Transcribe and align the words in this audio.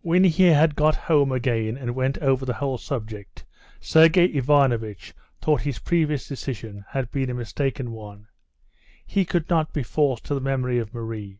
When 0.00 0.24
he 0.24 0.46
had 0.48 0.74
got 0.74 0.96
home 0.96 1.30
again 1.30 1.76
and 1.76 1.94
went 1.94 2.18
over 2.18 2.44
the 2.44 2.54
whole 2.54 2.78
subject, 2.78 3.44
Sergey 3.78 4.24
Ivanovitch 4.24 5.14
thought 5.40 5.60
his 5.62 5.78
previous 5.78 6.26
decision 6.26 6.84
had 6.88 7.12
been 7.12 7.30
a 7.30 7.34
mistaken 7.34 7.92
one. 7.92 8.26
He 9.06 9.24
could 9.24 9.48
not 9.48 9.72
be 9.72 9.84
false 9.84 10.20
to 10.22 10.34
the 10.34 10.40
memory 10.40 10.80
of 10.80 10.92
Marie. 10.92 11.38